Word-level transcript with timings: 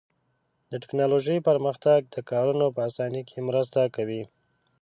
د 0.71 0.73
تکنالوژۍ 0.83 1.37
پرمختګ 1.49 1.99
د 2.13 2.15
کارونو 2.31 2.65
په 2.75 2.79
آسانۍ 2.89 3.21
کې 3.29 3.39
مرسته 3.49 3.79
کوي. 3.95 4.23